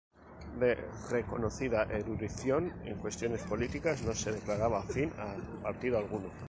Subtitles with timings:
[0.59, 0.77] De
[1.11, 6.29] reconocida erudición, en cuestiones políticas no se declaraba afín a partido alguno.